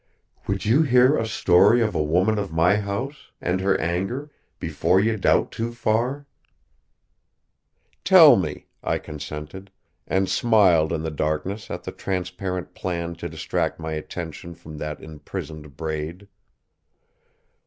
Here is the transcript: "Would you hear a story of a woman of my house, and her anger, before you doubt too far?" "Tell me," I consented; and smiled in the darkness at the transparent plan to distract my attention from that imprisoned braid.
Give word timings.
"Would 0.47 0.65
you 0.65 0.81
hear 0.81 1.15
a 1.15 1.27
story 1.27 1.79
of 1.79 1.93
a 1.93 2.01
woman 2.01 2.39
of 2.39 2.51
my 2.51 2.77
house, 2.77 3.27
and 3.39 3.61
her 3.61 3.79
anger, 3.79 4.31
before 4.59 4.99
you 4.99 5.15
doubt 5.15 5.51
too 5.51 5.71
far?" 5.71 6.25
"Tell 8.03 8.35
me," 8.35 8.65
I 8.81 8.97
consented; 8.97 9.69
and 10.07 10.27
smiled 10.27 10.91
in 10.91 11.03
the 11.03 11.11
darkness 11.11 11.69
at 11.69 11.83
the 11.83 11.91
transparent 11.91 12.73
plan 12.73 13.13
to 13.17 13.29
distract 13.29 13.79
my 13.79 13.91
attention 13.91 14.55
from 14.55 14.79
that 14.79 15.03
imprisoned 15.03 15.77
braid. 15.77 16.27